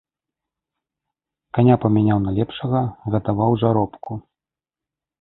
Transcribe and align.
Каня 1.59 1.75
памяняў 1.85 2.19
на 2.25 2.31
лепшага, 2.41 2.83
гадаваў 3.15 3.51
жаробку. 3.67 4.11